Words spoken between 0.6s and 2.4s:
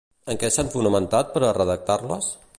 fonamentat per a redactar-les?